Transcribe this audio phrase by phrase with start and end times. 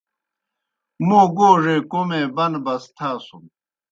[1.07, 3.43] موْ گوڙے کوْمے بَنبَس تھاسُن۔